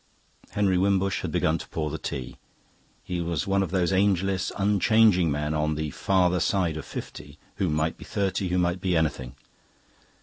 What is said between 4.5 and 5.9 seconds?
unchanging men on